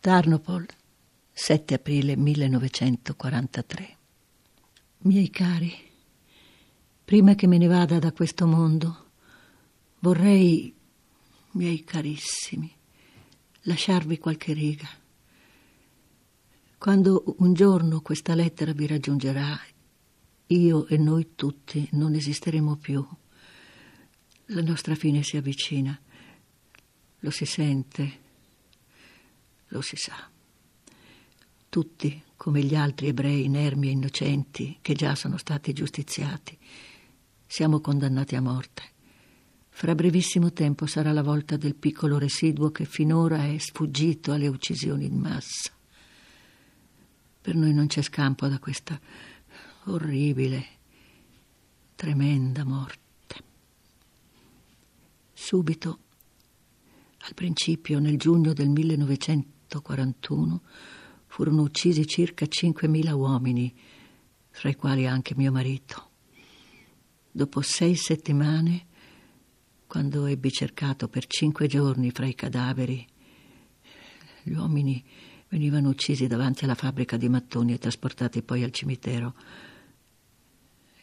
[0.00, 0.66] Tarnopol,
[1.30, 3.96] 7 aprile 1943.
[5.02, 5.72] Miei cari,
[7.04, 9.10] prima che me ne vada da questo mondo,
[9.98, 10.74] vorrei,
[11.52, 12.74] miei carissimi,
[13.62, 14.88] lasciarvi qualche riga.
[16.78, 19.60] Quando un giorno questa lettera vi raggiungerà,
[20.46, 23.06] io e noi tutti non esisteremo più.
[24.52, 25.98] La nostra fine si avvicina,
[27.20, 28.28] lo si sente
[29.70, 30.28] lo si sa.
[31.68, 36.56] Tutti, come gli altri ebrei inermi e innocenti che già sono stati giustiziati,
[37.46, 38.82] siamo condannati a morte.
[39.68, 45.06] Fra brevissimo tempo sarà la volta del piccolo residuo che finora è sfuggito alle uccisioni
[45.06, 45.70] in massa.
[47.40, 49.00] Per noi non c'è scampo da questa
[49.84, 50.66] orribile,
[51.94, 53.09] tremenda morte.
[55.50, 55.98] Subito,
[57.18, 60.60] al principio, nel giugno del 1900, 1941
[61.26, 63.74] furono uccisi circa 5.000 uomini,
[64.50, 66.10] fra i quali anche mio marito.
[67.32, 68.86] Dopo sei settimane,
[69.88, 73.04] quando ebbi cercato per cinque giorni fra i cadaveri,
[74.44, 75.04] gli uomini
[75.48, 79.34] venivano uccisi davanti alla fabbrica di mattoni e trasportati poi al cimitero.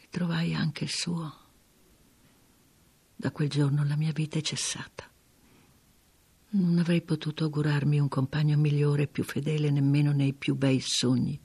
[0.00, 1.47] E trovai anche il suo.
[3.20, 5.10] Da quel giorno la mia vita è cessata.
[6.50, 11.36] Non avrei potuto augurarmi un compagno migliore e più fedele nemmeno nei più bei sogni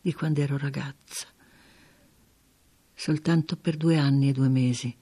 [0.00, 1.26] di quando ero ragazza.
[2.94, 4.96] Soltanto per due anni e due mesi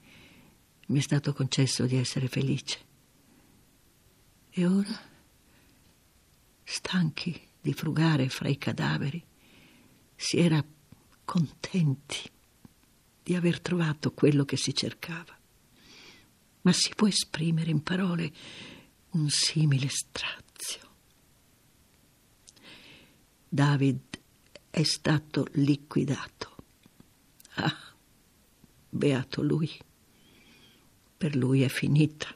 [0.87, 2.79] mi è stato concesso di essere felice.
[4.49, 4.99] E ora,
[6.61, 9.23] stanchi di frugare fra i cadaveri,
[10.13, 10.61] si era
[11.23, 12.29] contenti
[13.23, 15.39] di aver trovato quello che si cercava.
[16.61, 18.31] Ma si può esprimere in parole
[19.11, 20.89] un simile strazio.
[23.47, 23.99] David
[24.69, 26.55] è stato liquidato.
[27.55, 27.93] Ah,
[28.89, 29.69] beato lui.
[31.17, 32.33] Per lui è finita.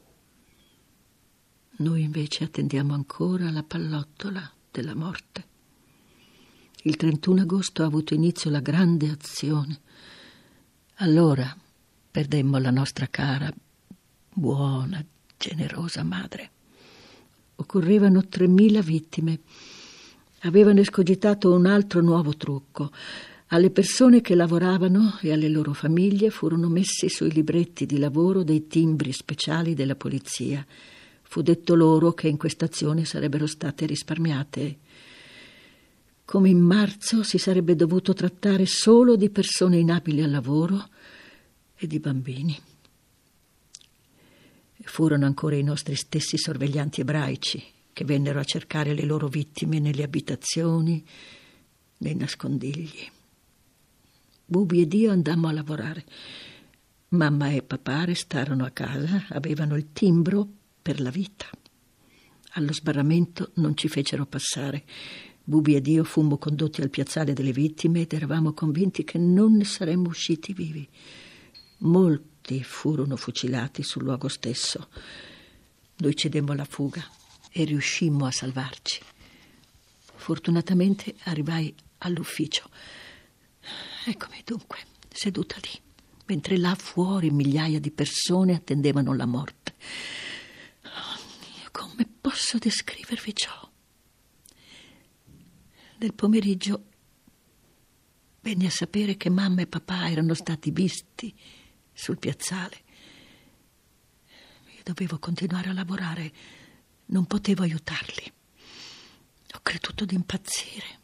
[1.78, 5.48] Noi invece attendiamo ancora la pallottola della morte.
[6.84, 9.82] Il 31 agosto ha avuto inizio la grande azione.
[10.96, 11.56] Allora
[12.12, 13.54] perdemmo la nostra cara,
[14.36, 15.04] buona,
[15.38, 16.52] generosa madre
[17.56, 19.40] occorrevano 3.000 vittime.
[20.42, 22.92] Avevano escogitato un altro nuovo trucco.
[23.50, 28.68] Alle persone che lavoravano e alle loro famiglie furono messi sui libretti di lavoro dei
[28.68, 30.66] timbri speciali della polizia.
[31.22, 34.78] Fu detto loro che in questa azione sarebbero state risparmiate.
[36.26, 40.90] Come in marzo si sarebbe dovuto trattare solo di persone inabili al lavoro
[41.76, 42.58] e di bambini.
[44.86, 50.04] Furono ancora i nostri stessi sorveglianti ebraici che vennero a cercare le loro vittime nelle
[50.04, 51.04] abitazioni,
[52.00, 53.10] nei nascondigli.
[54.46, 56.06] Bubi ed io andammo a lavorare.
[57.10, 60.46] Mamma e papà restarono a casa, avevano il timbro
[60.82, 61.48] per la vita.
[62.56, 64.84] Allo sbarramento non ci fecero passare.
[65.42, 69.64] Bubi ed io fummo condotti al piazzale delle vittime ed eravamo convinti che non ne
[69.64, 70.88] saremmo usciti vivi.
[71.80, 74.90] Molto morti furono fucilati sul luogo stesso.
[75.98, 77.04] Noi cedemmo alla fuga
[77.50, 79.02] e riuscimmo a salvarci.
[80.16, 82.70] Fortunatamente arrivai all'ufficio.
[84.06, 84.78] Eccomi dunque,
[85.12, 85.82] seduta lì,
[86.28, 89.74] mentre là fuori migliaia di persone attendevano la morte.
[90.84, 93.72] Oh, come posso descrivervi ciò?
[95.98, 96.84] Nel pomeriggio
[98.42, 101.34] venni a sapere che mamma e papà erano stati visti
[101.96, 102.84] sul piazzale.
[104.76, 106.32] Io dovevo continuare a lavorare,
[107.06, 108.32] non potevo aiutarli.
[109.56, 111.00] Ho creduto di impazzire.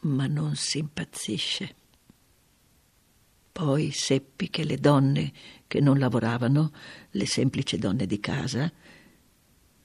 [0.00, 1.74] Ma non si impazzisce.
[3.50, 5.32] Poi seppi che le donne
[5.66, 6.72] che non lavoravano,
[7.10, 8.72] le semplici donne di casa,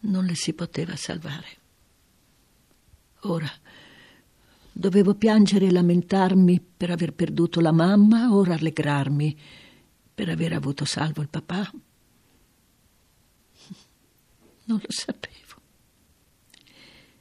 [0.01, 1.65] non le si poteva salvare.
[3.21, 3.51] Ora
[4.79, 9.35] Dovevo piangere e lamentarmi per aver perduto la mamma o rallegrarmi
[10.13, 11.71] per aver avuto salvo il papà?
[14.65, 15.61] Non lo sapevo.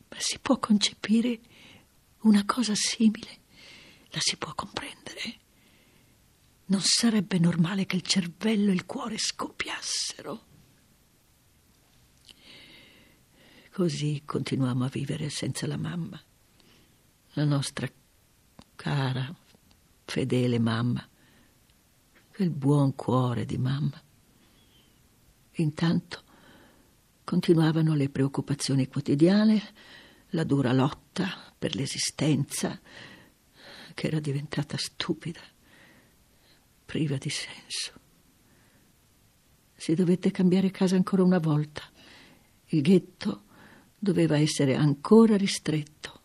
[0.09, 1.41] Ma si può concepire
[2.25, 3.39] una cosa simile?
[4.11, 5.39] La si può comprendere?
[6.67, 10.45] Non sarebbe normale che il cervello e il cuore scoppiassero?
[13.73, 16.23] Così continuammo a vivere senza la mamma
[17.37, 17.87] la nostra
[18.75, 19.35] cara,
[20.07, 21.07] fedele mamma,
[22.35, 24.03] quel buon cuore di mamma.
[25.57, 26.23] Intanto
[27.25, 29.63] continuavano le preoccupazioni quotidiane,
[30.31, 32.81] la dura lotta per l'esistenza,
[33.93, 35.41] che era diventata stupida,
[36.87, 37.93] priva di senso.
[39.75, 41.83] Si dovette cambiare casa ancora una volta.
[42.69, 43.45] Il ghetto
[43.99, 46.16] doveva essere ancora ristretto.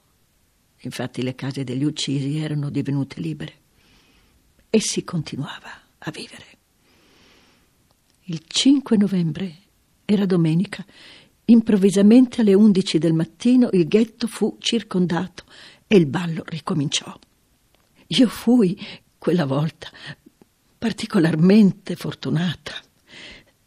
[0.81, 3.54] Infatti le case degli uccisi erano divenute libere
[4.69, 5.69] e si continuava
[6.00, 6.45] a vivere.
[8.25, 9.56] Il 5 novembre
[10.06, 10.86] era domenica.
[11.45, 15.44] Improvvisamente alle 11 del mattino il ghetto fu circondato
[15.86, 17.13] e il ballo ricominciò.
[18.07, 18.80] Io fui,
[19.18, 19.89] quella volta,
[20.78, 22.74] particolarmente fortunata.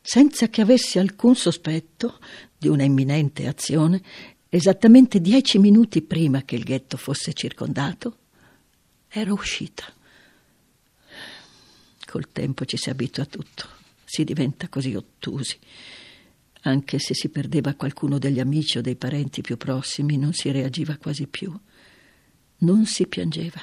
[0.01, 2.19] Senza che avessi alcun sospetto
[2.57, 4.03] di una imminente azione,
[4.57, 8.19] esattamente dieci minuti prima che il ghetto fosse circondato,
[9.09, 9.93] ero uscita.
[12.07, 13.69] Col tempo ci si abitua a tutto,
[14.05, 15.59] si diventa così ottusi.
[16.67, 20.97] Anche se si perdeva qualcuno degli amici o dei parenti più prossimi, non si reagiva
[20.99, 21.53] quasi più.
[22.59, 23.61] Non si piangeva.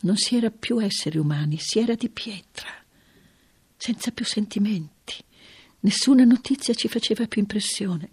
[0.00, 2.70] Non si era più esseri umani, si era di pietra,
[3.76, 5.14] senza più sentimenti.
[5.80, 8.10] Nessuna notizia ci faceva più impressione.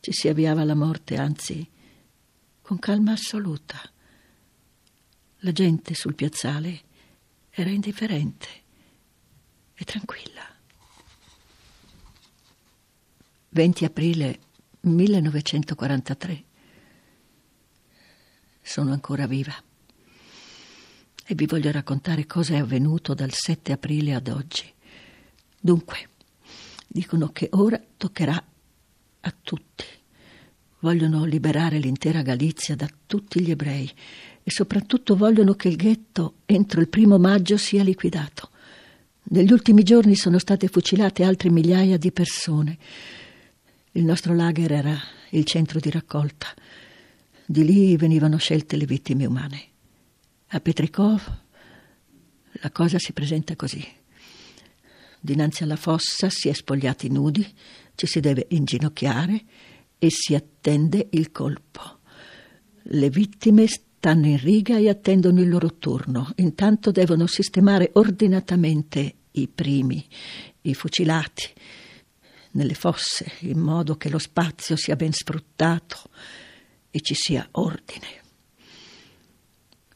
[0.00, 1.68] Ci si avviava alla morte, anzi,
[2.62, 3.78] con calma assoluta.
[5.38, 6.82] La gente sul piazzale
[7.50, 8.48] era indifferente
[9.74, 10.56] e tranquilla.
[13.50, 14.40] 20 aprile
[14.80, 16.44] 1943.
[18.60, 19.54] Sono ancora viva
[21.24, 24.72] e vi voglio raccontare cosa è avvenuto dal 7 aprile ad oggi.
[25.60, 26.10] Dunque,
[26.86, 28.42] dicono che ora toccherà
[29.28, 29.84] a tutti.
[30.80, 33.90] Vogliono liberare l'intera Galizia da tutti gli ebrei
[34.42, 38.50] e soprattutto vogliono che il ghetto entro il primo maggio sia liquidato.
[39.30, 42.78] Negli ultimi giorni sono state fucilate altre migliaia di persone.
[43.92, 44.98] Il nostro lager era
[45.30, 46.46] il centro di raccolta.
[47.44, 49.62] Di lì venivano scelte le vittime umane.
[50.48, 51.38] A Petrikov
[52.52, 53.97] la cosa si presenta così.
[55.20, 57.46] Dinanzi alla fossa si è spogliati nudi,
[57.94, 59.44] ci si deve inginocchiare
[59.98, 61.98] e si attende il colpo.
[62.82, 66.32] Le vittime stanno in riga e attendono il loro turno.
[66.36, 70.06] Intanto devono sistemare ordinatamente i primi,
[70.62, 71.52] i fucilati,
[72.52, 76.10] nelle fosse, in modo che lo spazio sia ben sfruttato
[76.90, 78.22] e ci sia ordine.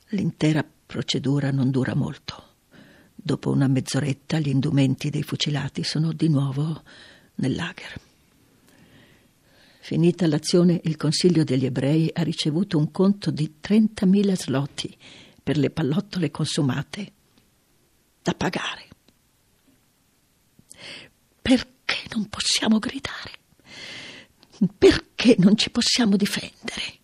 [0.08, 2.50] L'intera procedura non dura molto.
[3.24, 6.82] Dopo una mezz'oretta gli indumenti dei fucilati sono di nuovo
[7.36, 8.00] nel lager.
[9.80, 14.96] Finita l'azione, il Consiglio degli ebrei ha ricevuto un conto di 30.000 slotti
[15.40, 17.12] per le pallottole consumate
[18.22, 18.88] da pagare.
[21.40, 23.38] Perché non possiamo gridare?
[24.78, 26.98] Perché non ci possiamo difendere?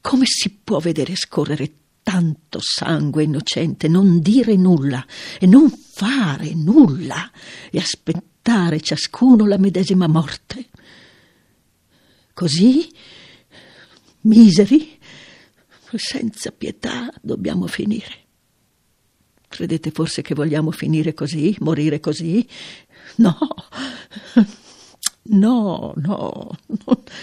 [0.00, 1.72] Come si può vedere scorrere
[2.06, 5.04] tanto sangue innocente, non dire nulla
[5.40, 7.32] e non fare nulla
[7.68, 10.68] e aspettare ciascuno la medesima morte.
[12.32, 12.88] Così,
[14.20, 14.96] miseri,
[15.96, 18.26] senza pietà, dobbiamo finire.
[19.48, 22.46] Credete forse che vogliamo finire così, morire così?
[23.16, 23.36] No,
[25.24, 26.56] no, no,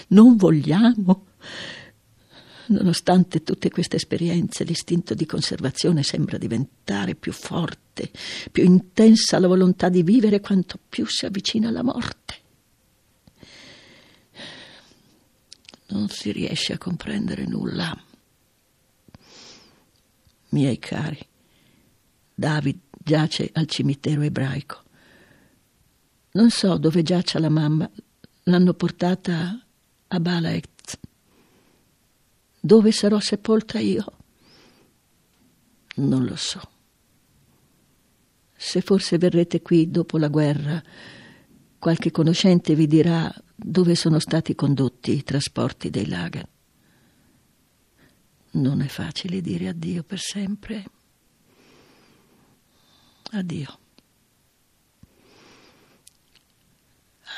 [0.07, 1.27] non vogliamo.
[2.67, 8.10] Nonostante tutte queste esperienze, l'istinto di conservazione sembra diventare più forte,
[8.51, 12.41] più intensa la volontà di vivere quanto più si avvicina alla morte.
[15.88, 17.96] Non si riesce a comprendere nulla.
[20.50, 21.20] Miei cari,
[22.34, 24.82] David giace al cimitero ebraico.
[26.32, 27.89] Non so dove giaccia la mamma.
[28.43, 29.63] L'hanno portata
[30.08, 30.73] a Balaek
[32.65, 34.05] dove sarò sepolta io?
[35.96, 36.62] Non lo so.
[38.55, 40.82] Se forse verrete qui dopo la guerra,
[41.77, 46.48] qualche conoscente vi dirà dove sono stati condotti i trasporti dei lager.
[48.51, 50.86] Non è facile dire addio per sempre.
[53.32, 53.79] Addio.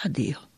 [0.03, 0.49] Addio.